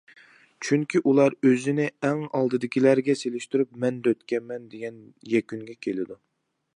[0.67, 4.99] چۈنكى ئۇلار ئۆزىنى ئەڭ ئالدىدىكىلەرگە سېلىشتۇرۇپ مەن دۆتكەنمەن دېگەن
[5.35, 6.19] يەكۈنگە كېلىدۇ.